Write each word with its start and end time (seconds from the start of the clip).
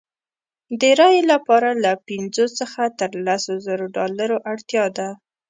د 0.81 0.83
رایې 0.99 1.21
لپاره 1.31 1.69
له 1.83 1.91
پنځو 2.07 2.45
څخه 2.59 2.81
تر 2.99 3.11
لسو 3.25 3.53
زرو 3.65 3.85
ډالرو 3.95 4.37
اړتیا 4.51 4.85
ده. 4.97 5.09